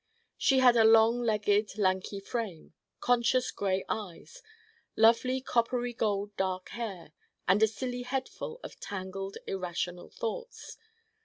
[0.35, 4.41] She had a long legged lanky frame, conscious gray eyes,
[4.95, 7.11] lovely coppery gold dark hair
[7.47, 10.79] and a silly headful of tangled irrational thoughts.